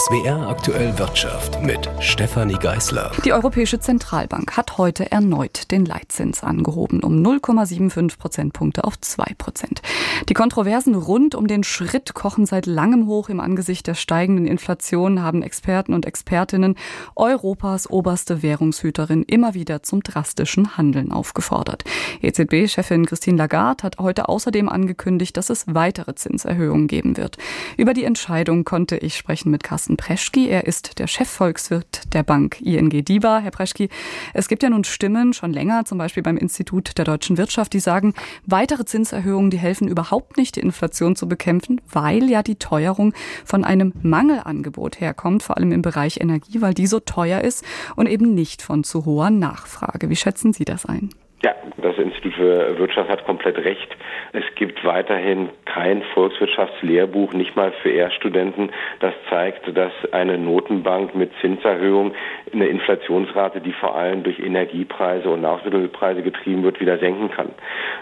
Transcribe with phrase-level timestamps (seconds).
[0.00, 3.12] SWR aktuell Wirtschaft mit Stefanie Geißler.
[3.22, 9.82] Die Europäische Zentralbank hat heute erneut den Leitzins angehoben um 0,75 Prozentpunkte auf 2 Prozent.
[10.30, 15.22] Die Kontroversen rund um den Schritt kochen seit langem hoch im Angesicht der steigenden Inflation
[15.22, 16.76] haben Experten und Expertinnen
[17.14, 21.84] Europas oberste Währungshüterin immer wieder zum drastischen Handeln aufgefordert.
[22.22, 27.36] EZB-Chefin Christine Lagarde hat heute außerdem angekündigt, dass es weitere Zinserhöhungen geben wird.
[27.76, 30.48] Über die Entscheidung konnte ich sprechen mit Carsten Preschki.
[30.48, 33.40] Er ist der Chefvolkswirt der Bank ING DIBA.
[33.40, 33.88] Herr Preschki,
[34.34, 37.80] es gibt ja nun Stimmen schon länger, zum Beispiel beim Institut der deutschen Wirtschaft, die
[37.80, 38.14] sagen,
[38.46, 43.14] weitere Zinserhöhungen, die helfen überhaupt nicht, die Inflation zu bekämpfen, weil ja die Teuerung
[43.44, 47.64] von einem Mangelangebot herkommt, vor allem im Bereich Energie, weil die so teuer ist
[47.96, 50.10] und eben nicht von zu hoher Nachfrage.
[50.10, 51.10] Wie schätzen Sie das ein?
[51.42, 53.96] Ja, das Institut für Wirtschaft hat komplett recht.
[54.34, 61.30] Es gibt weiterhin kein Volkswirtschaftslehrbuch, nicht mal für Erststudenten, das zeigt, dass eine Notenbank mit
[61.40, 62.12] Zinserhöhung
[62.52, 67.48] eine Inflationsrate, die vor allem durch Energiepreise und Nahrungsmittelpreise getrieben wird, wieder senken kann.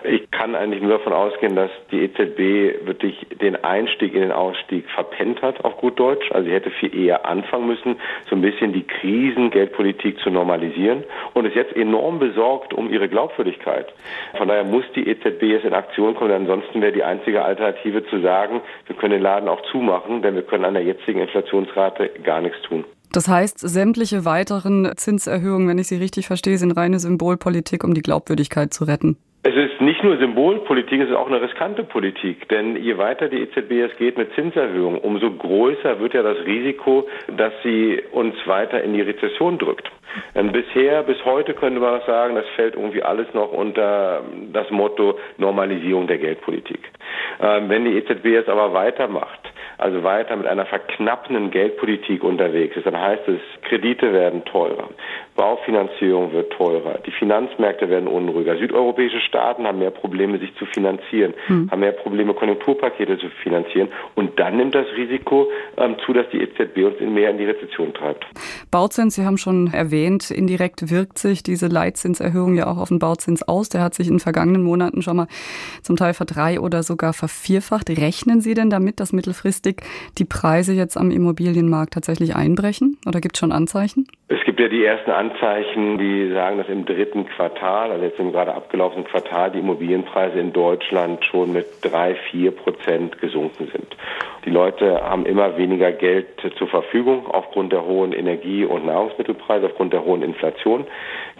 [0.02, 4.90] Ich kann eigentlich nur davon ausgehen, dass die EZB wirklich den Einstieg in den Ausstieg
[4.90, 6.28] verpennt hat, auf gut Deutsch.
[6.32, 11.46] Also sie hätte viel eher anfangen müssen, so ein bisschen die Krisengeldpolitik zu normalisieren und
[11.46, 13.92] ist jetzt enorm besorgt um ihre Glaubwürdigkeit Glaubwürdigkeit.
[14.36, 16.32] Von daher muss die EZB jetzt in Aktion kommen.
[16.32, 20.42] Ansonsten wäre die einzige Alternative zu sagen, wir können den Laden auch zumachen, denn wir
[20.42, 22.84] können an der jetzigen Inflationsrate gar nichts tun.
[23.12, 28.02] Das heißt, sämtliche weiteren Zinserhöhungen, wenn ich Sie richtig verstehe, sind reine Symbolpolitik, um die
[28.02, 29.16] Glaubwürdigkeit zu retten.
[29.44, 32.48] Es ist nicht nur Symbolpolitik, es ist auch eine riskante Politik.
[32.48, 37.08] Denn je weiter die EZB es geht mit Zinserhöhungen, umso größer wird ja das Risiko,
[37.36, 39.88] dass sie uns weiter in die Rezession drückt.
[40.34, 44.22] Ähm, bisher, bis heute könnte man sagen, das fällt irgendwie alles noch unter
[44.52, 46.80] das Motto Normalisierung der Geldpolitik.
[47.40, 52.86] Ähm, wenn die EZB jetzt aber weitermacht, also weiter mit einer verknappenden Geldpolitik unterwegs ist,
[52.86, 54.88] dann heißt es, Kredite werden teurer,
[55.38, 61.32] Baufinanzierung wird teurer, die Finanzmärkte werden unruhiger, südeuropäische Staaten haben mehr Probleme, sich zu finanzieren,
[61.46, 61.70] hm.
[61.70, 66.40] haben mehr Probleme, Konjunkturpakete zu finanzieren und dann nimmt das Risiko ähm, zu, dass die
[66.40, 68.26] EZB uns mehr in die Rezession treibt.
[68.72, 73.46] Bauzins, Sie haben schon erwähnt, indirekt wirkt sich diese Leitzinserhöhung ja auch auf den Bauzins
[73.46, 73.68] aus.
[73.68, 75.28] Der hat sich in den vergangenen Monaten schon mal
[75.82, 77.88] zum Teil verdrei oder sogar vervierfacht.
[77.90, 79.82] Rechnen Sie denn damit, dass mittelfristig
[80.18, 82.98] die Preise jetzt am Immobilienmarkt tatsächlich einbrechen?
[83.06, 84.08] Oder gibt es schon Anzeichen?
[84.30, 88.30] Es gibt ja die ersten Anzeichen, die sagen, dass im dritten Quartal, also jetzt im
[88.30, 93.96] gerade abgelaufenen Quartal, die Immobilienpreise in Deutschland schon mit drei, vier Prozent gesunken sind.
[94.44, 99.94] Die Leute haben immer weniger Geld zur Verfügung aufgrund der hohen Energie- und Nahrungsmittelpreise, aufgrund
[99.94, 100.86] der hohen Inflation.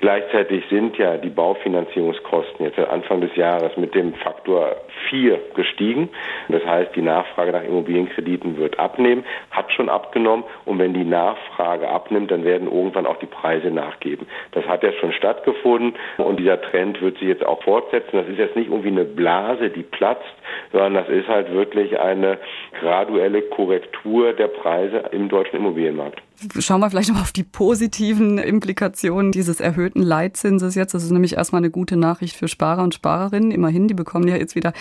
[0.00, 4.76] Gleichzeitig sind ja die Baufinanzierungskosten jetzt Anfang des Jahres mit dem Faktor
[5.08, 6.08] vier gestiegen.
[6.48, 10.44] Das heißt, die Nachfrage nach Immobilienkrediten wird abnehmen, hat schon abgenommen.
[10.64, 14.26] Und wenn die Nachfrage abnimmt, dann werden irgendwann auch die Preise nachgeben.
[14.52, 18.16] Das hat ja schon stattgefunden und dieser Trend wird sich jetzt auch fortsetzen.
[18.16, 20.24] Das ist jetzt nicht irgendwie eine Blase, die platzt,
[20.72, 22.38] sondern das ist halt wirklich eine
[22.80, 26.22] graduelle Korrektur der Preise im deutschen Immobilienmarkt.
[26.60, 30.94] Schauen wir vielleicht noch auf die positiven Implikationen dieses erhöhten Leitzinses jetzt.
[30.94, 33.50] Das ist nämlich erstmal eine gute Nachricht für Sparer und Sparerinnen.
[33.50, 34.72] Immerhin, die bekommen ja jetzt wieder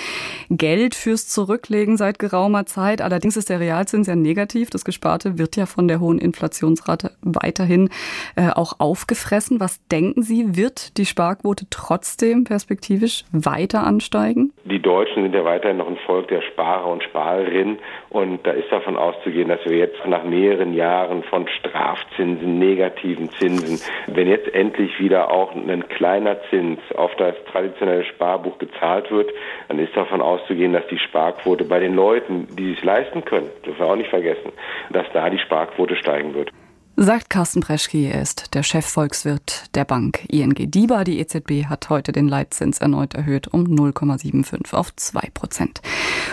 [0.52, 3.02] Geld fürs Zurücklegen seit geraumer Zeit.
[3.02, 4.70] Allerdings ist der Realzins ja negativ.
[4.70, 7.90] Das Gesparte wird ja von der hohen Inflationsrate weiterhin
[8.36, 9.60] äh, auch aufgefressen.
[9.60, 14.54] Was denken Sie, wird die Sparquote trotzdem perspektivisch weiter ansteigen?
[14.70, 17.80] Die Deutschen sind ja weiterhin noch ein Volk der Sparer und Sparerinnen.
[18.10, 23.80] Und da ist davon auszugehen, dass wir jetzt nach mehreren Jahren von Strafzinsen, negativen Zinsen.
[24.08, 29.32] Wenn jetzt endlich wieder auch ein kleiner Zins auf das traditionelle Sparbuch gezahlt wird,
[29.70, 33.80] dann ist davon auszugehen, dass die Sparquote bei den Leuten, die es leisten können, dürfen
[33.80, 34.52] wir auch nicht vergessen,
[34.90, 36.52] dass da die Sparquote steigen wird.
[37.00, 41.04] Sagt Carsten Preschke, er ist der Chefvolkswirt der Bank ING DIBA.
[41.04, 45.82] Die EZB hat heute den Leitzins erneut erhöht um 0,75 auf 2 Prozent.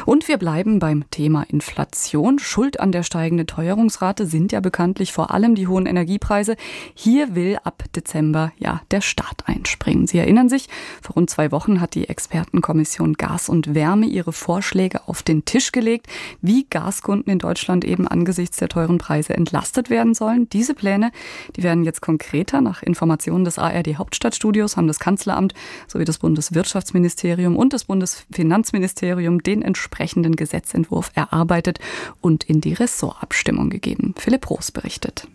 [0.07, 2.39] Und wir bleiben beim Thema Inflation.
[2.39, 6.56] Schuld an der steigenden Teuerungsrate sind ja bekanntlich vor allem die hohen Energiepreise.
[6.94, 10.06] Hier will ab Dezember ja der Staat einspringen.
[10.06, 10.71] Sie erinnern sich,
[11.03, 15.73] vor rund zwei Wochen hat die Expertenkommission Gas und Wärme ihre Vorschläge auf den Tisch
[15.73, 16.06] gelegt,
[16.41, 20.49] wie Gaskunden in Deutschland eben angesichts der teuren Preise entlastet werden sollen.
[20.55, 21.11] Diese Pläne,
[21.56, 22.61] die werden jetzt konkreter.
[22.61, 25.53] Nach Informationen des ARD Hauptstadtstudios haben das Kanzleramt
[25.89, 31.81] sowie das Bundeswirtschaftsministerium und das Bundesfinanzministerium den entsprechenden Gesetzentwurf erarbeitet
[32.21, 34.15] und in die Ressortabstimmung gegeben.
[34.17, 35.27] Philipp Roos berichtet.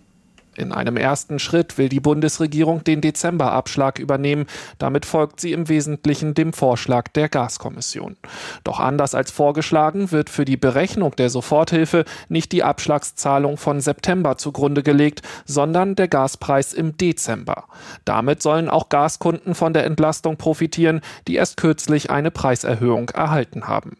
[0.59, 4.45] In einem ersten Schritt will die Bundesregierung den Dezemberabschlag übernehmen.
[4.77, 8.17] Damit folgt sie im Wesentlichen dem Vorschlag der Gaskommission.
[8.65, 14.37] Doch anders als vorgeschlagen wird für die Berechnung der Soforthilfe nicht die Abschlagszahlung von September
[14.37, 17.63] zugrunde gelegt, sondern der Gaspreis im Dezember.
[18.03, 23.95] Damit sollen auch Gaskunden von der Entlastung profitieren, die erst kürzlich eine Preiserhöhung erhalten haben.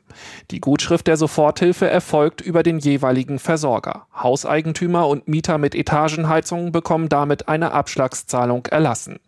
[0.52, 4.08] Die Gutschrift der Soforthilfe erfolgt über den jeweiligen Versorger.
[4.16, 9.20] Hauseigentümer und Mieter mit Etagenheizungen bekommen damit eine Abschlagszahlung erlassen.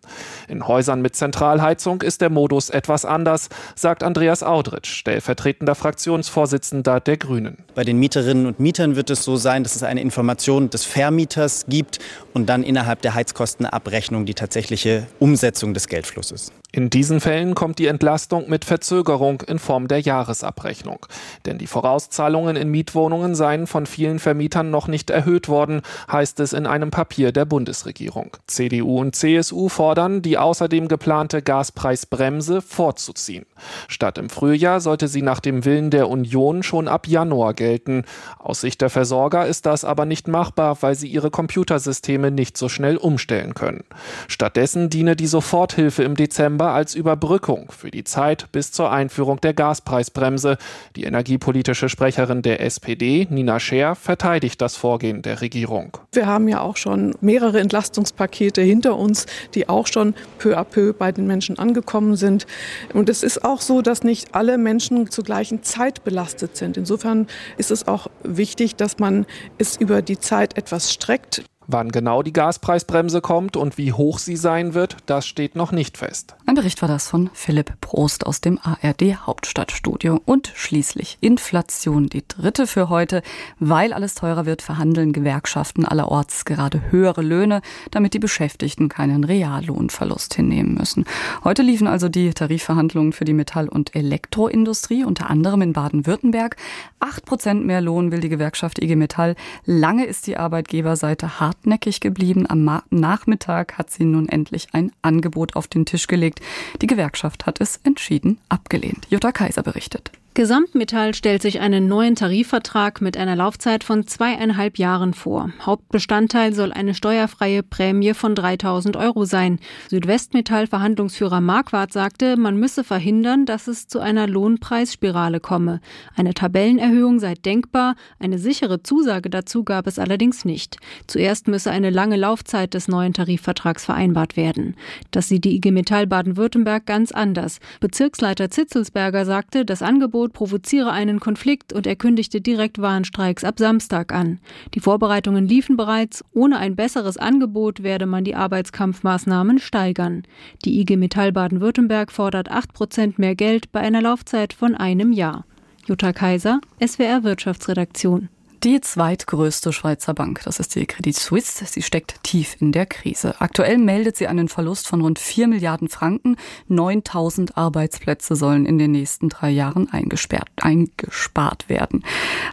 [0.48, 7.18] In Häusern mit Zentralheizung ist der Modus etwas anders, sagt Andreas Audritsch, stellvertretender Fraktionsvorsitzender der
[7.18, 7.58] Grünen.
[7.76, 11.66] Bei den Mieterinnen und Mietern wird es so sein, dass es eine Information des Vermieters
[11.68, 12.00] gibt
[12.34, 16.52] und dann innerhalb der Heizkostenabrechnung die tatsächliche Umsetzung des Geldflusses.
[16.74, 21.06] In diesen Fällen kommt die Entlastung mit Verzögerung in Form der Jahresabrechnung.
[21.46, 26.54] Denn die Vorauszahlungen in Mietwohnungen seien von vielen Vermietern noch nicht erhöht worden, heißt es
[26.54, 28.38] in einem Papier der Bundesregierung.
[28.48, 33.46] CDU und CSU fordern, die außerdem geplante Gaspreisbremse vorzuziehen.
[33.90, 38.06] Statt im Frühjahr sollte sie nach dem Willen der Union schon ab Januar gelten.
[38.40, 42.70] Aus Sicht der Versorger ist das aber nicht machbar, weil sie ihre Computersysteme nicht so
[42.70, 43.84] schnell umstellen können.
[44.30, 49.42] Stattdessen diene die Soforthilfe im Dezember Dezember als Überbrückung für die Zeit bis zur Einführung
[49.42, 50.58] der Gaspreisbremse.
[50.96, 55.98] Die energiepolitische Sprecherin der SPD, Nina Scher, verteidigt das Vorgehen der Regierung.
[56.12, 59.26] Wir haben ja auch schon mehrere Entlastungspakete hinter uns,
[59.56, 62.46] die auch schon peu à peu bei den Menschen angekommen sind.
[62.94, 66.78] Und es ist auch so, dass nicht alle Menschen zur gleichen Zeit belastet sind.
[66.78, 67.28] Insofern
[67.58, 69.26] ist es auch wichtig, dass man
[69.58, 71.44] es über die Zeit etwas streckt.
[71.74, 75.98] Wann genau die Gaspreisbremse kommt und wie hoch sie sein wird, das steht noch nicht
[75.98, 76.36] fest.
[76.46, 80.20] Ein Bericht war das von Philipp Prost aus dem ARD Hauptstadtstudio.
[80.26, 83.22] Und schließlich Inflation, die dritte für heute.
[83.60, 90.34] Weil alles teurer wird, verhandeln Gewerkschaften allerorts gerade höhere Löhne, damit die Beschäftigten keinen Reallohnverlust
[90.34, 91.06] hinnehmen müssen.
[91.46, 96.58] Heute liefen also die Tarifverhandlungen für die Metall- und Elektroindustrie, unter anderem in Baden-Württemberg.
[97.00, 99.38] Acht Prozent mehr Lohn will die Gewerkschaft IG Metall.
[99.66, 102.50] Lange ist die Arbeitgeberseite hart hartnäckig geblieben.
[102.50, 106.42] Am Nachmittag hat sie nun endlich ein Angebot auf den Tisch gelegt.
[106.82, 109.06] Die Gewerkschaft hat es entschieden abgelehnt.
[109.10, 110.12] Jutta Kaiser berichtet.
[110.34, 115.52] Gesamtmetall stellt sich einen neuen Tarifvertrag mit einer Laufzeit von zweieinhalb Jahren vor.
[115.60, 119.60] Hauptbestandteil soll eine steuerfreie Prämie von 3000 Euro sein.
[119.90, 125.82] Südwestmetall Verhandlungsführer Marquardt sagte, man müsse verhindern, dass es zu einer Lohnpreisspirale komme.
[126.16, 130.78] Eine Tabellenerhöhung sei denkbar, eine sichere Zusage dazu gab es allerdings nicht.
[131.08, 134.78] Zuerst müsse eine lange Laufzeit des neuen Tarifvertrags vereinbart werden.
[135.12, 137.60] Das sieht die IG Metall Baden-Württemberg ganz anders.
[137.82, 143.58] Bezirksleiter Zitzelsberger sagte, das Angebot Angebot provoziere einen Konflikt und er kündigte direkt Warnstreiks ab
[143.58, 144.40] Samstag an.
[144.76, 146.24] Die Vorbereitungen liefen bereits.
[146.32, 150.22] Ohne ein besseres Angebot werde man die Arbeitskampfmaßnahmen steigern.
[150.64, 155.46] Die IG Metall Baden-Württemberg fordert 8 Prozent mehr Geld bei einer Laufzeit von einem Jahr.
[155.88, 158.30] Jutta Kaiser, SWR Wirtschaftsredaktion.
[158.64, 163.34] Die zweitgrößte Schweizer Bank, das ist die Credit Suisse, sie steckt tief in der Krise.
[163.40, 166.38] Aktuell meldet sie einen Verlust von rund 4 Milliarden Franken.
[166.68, 172.04] 9000 Arbeitsplätze sollen in den nächsten drei Jahren eingespart werden.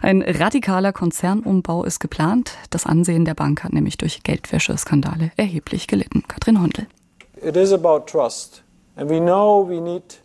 [0.01, 2.53] Ein radikaler Konzernumbau ist geplant.
[2.71, 6.23] Das Ansehen der Bank hat nämlich durch Geldwäscheskandale erheblich gelitten.
[6.27, 6.87] Katrin Hondel.
[7.43, 8.63] It is about trust.
[8.95, 10.23] And we know we need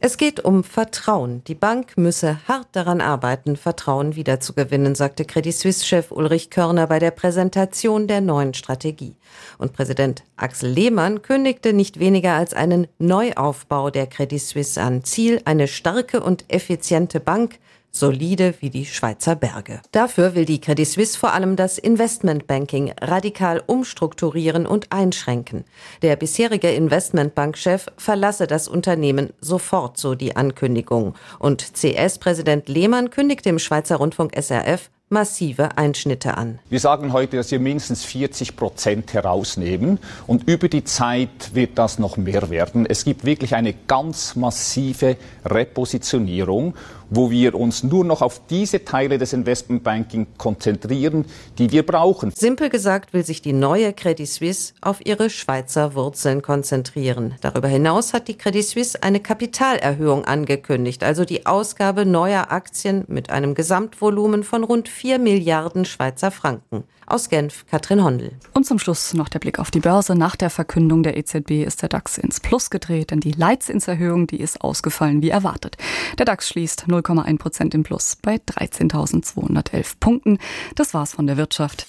[0.00, 1.44] es geht um Vertrauen.
[1.44, 7.10] Die Bank müsse hart daran arbeiten, Vertrauen wiederzugewinnen, sagte Credit Suisse-Chef Ulrich Körner bei der
[7.10, 9.16] Präsentation der neuen Strategie.
[9.58, 15.04] Und Präsident Axel Lehmann kündigte nicht weniger als einen Neuaufbau der Credit Suisse an.
[15.04, 17.58] Ziel eine starke und effiziente Bank,
[17.90, 19.80] solide wie die Schweizer Berge.
[19.92, 25.64] Dafür will die Credit Suisse vor allem das Investmentbanking radikal umstrukturieren und einschränken.
[26.02, 31.14] Der bisherige Investmentbankchef verlasse das Unternehmen sofort, so die Ankündigung.
[31.38, 36.58] Und CS-Präsident Lehmann kündigte im Schweizer Rundfunk SRF massive Einschnitte an.
[36.68, 41.98] Wir sagen heute, dass wir mindestens 40 Prozent herausnehmen und über die Zeit wird das
[41.98, 42.84] noch mehr werden.
[42.86, 46.74] Es gibt wirklich eine ganz massive Repositionierung,
[47.10, 51.24] wo wir uns nur noch auf diese Teile des Investmentbanking konzentrieren,
[51.58, 52.32] die wir brauchen.
[52.34, 57.34] Simpel gesagt will sich die neue Credit Suisse auf ihre Schweizer Wurzeln konzentrieren.
[57.40, 63.30] Darüber hinaus hat die Credit Suisse eine Kapitalerhöhung angekündigt, also die Ausgabe neuer Aktien mit
[63.30, 66.84] einem Gesamtvolumen von rund 4 Milliarden Schweizer Franken.
[67.06, 68.32] Aus Genf, Katrin Hondel.
[68.52, 70.14] Und zum Schluss noch der Blick auf die Börse.
[70.14, 74.38] Nach der Verkündung der EZB ist der DAX ins Plus gedreht, denn die Leitzinserhöhung, die
[74.38, 75.78] ist ausgefallen wie erwartet.
[76.18, 80.38] Der DAX schließt 0 0,1 Prozent im Plus bei 13.211 Punkten.
[80.74, 81.86] Das war's von der Wirtschaft.